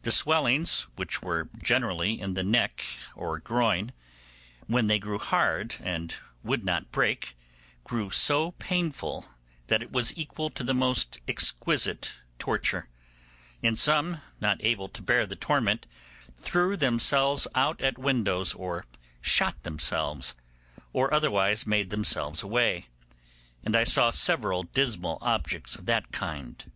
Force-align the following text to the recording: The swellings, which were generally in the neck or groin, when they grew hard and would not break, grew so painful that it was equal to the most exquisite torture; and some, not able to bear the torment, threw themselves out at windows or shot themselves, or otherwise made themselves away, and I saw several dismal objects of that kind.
The 0.00 0.10
swellings, 0.10 0.86
which 0.96 1.20
were 1.20 1.50
generally 1.62 2.18
in 2.18 2.32
the 2.32 2.42
neck 2.42 2.82
or 3.14 3.38
groin, 3.38 3.92
when 4.66 4.86
they 4.86 4.98
grew 4.98 5.18
hard 5.18 5.74
and 5.80 6.14
would 6.42 6.64
not 6.64 6.90
break, 6.90 7.36
grew 7.84 8.10
so 8.10 8.52
painful 8.52 9.26
that 9.66 9.82
it 9.82 9.92
was 9.92 10.16
equal 10.16 10.48
to 10.48 10.64
the 10.64 10.72
most 10.72 11.20
exquisite 11.28 12.12
torture; 12.38 12.88
and 13.62 13.78
some, 13.78 14.22
not 14.40 14.56
able 14.64 14.88
to 14.88 15.02
bear 15.02 15.26
the 15.26 15.36
torment, 15.36 15.84
threw 16.34 16.74
themselves 16.74 17.46
out 17.54 17.78
at 17.82 17.98
windows 17.98 18.54
or 18.54 18.86
shot 19.20 19.64
themselves, 19.64 20.34
or 20.94 21.12
otherwise 21.12 21.66
made 21.66 21.90
themselves 21.90 22.42
away, 22.42 22.86
and 23.62 23.76
I 23.76 23.84
saw 23.84 24.08
several 24.08 24.62
dismal 24.62 25.18
objects 25.20 25.76
of 25.76 25.84
that 25.84 26.10
kind. 26.10 26.70